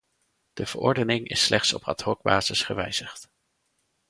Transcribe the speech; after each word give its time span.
De 0.53 0.65
verordening 0.65 1.27
is 1.27 1.43
slechts 1.43 1.73
op 1.73 1.83
ad-hocbasis 1.83 2.63
gewijzigd. 2.63 3.29